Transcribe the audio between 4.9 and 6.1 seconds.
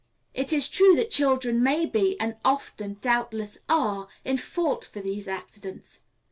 these accidents.